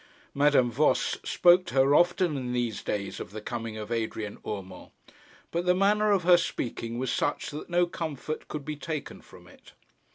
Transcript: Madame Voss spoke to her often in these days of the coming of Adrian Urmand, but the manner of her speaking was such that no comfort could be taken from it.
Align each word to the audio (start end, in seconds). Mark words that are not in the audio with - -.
Madame 0.33 0.71
Voss 0.71 1.19
spoke 1.23 1.63
to 1.67 1.75
her 1.75 1.93
often 1.93 2.35
in 2.35 2.53
these 2.53 2.81
days 2.81 3.19
of 3.19 3.29
the 3.29 3.39
coming 3.39 3.77
of 3.77 3.91
Adrian 3.91 4.39
Urmand, 4.43 4.89
but 5.51 5.67
the 5.67 5.75
manner 5.75 6.09
of 6.11 6.23
her 6.23 6.37
speaking 6.37 6.97
was 6.97 7.13
such 7.13 7.51
that 7.51 7.69
no 7.69 7.85
comfort 7.85 8.47
could 8.47 8.65
be 8.65 8.75
taken 8.75 9.21
from 9.21 9.47
it. 9.47 9.73